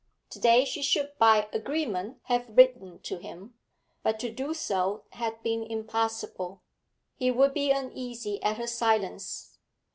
[0.31, 3.53] To day she should by agreement have written to him,
[4.01, 6.63] but to do so had been impossible.
[7.17, 9.59] He would be uneasy at her silence.